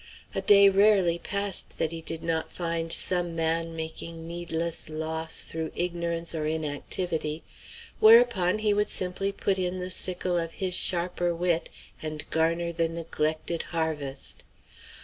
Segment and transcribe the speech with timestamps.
[0.33, 5.71] A day rarely passed that he did not find some man making needless loss through
[5.75, 7.43] ignorance or inactivity;
[7.99, 11.69] whereupon he would simply put in the sickle of his sharper wit,
[12.01, 14.43] and garner the neglected harvest.